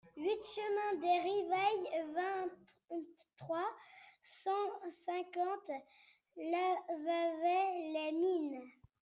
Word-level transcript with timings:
huit 0.17 0.43
chemin 0.43 0.95
des 0.99 1.19
Rivailles, 1.29 1.87
vingt-trois, 2.15 3.71
cent 4.23 4.81
cinquante, 5.05 5.69
Lavaveix-les-Mines 6.37 8.63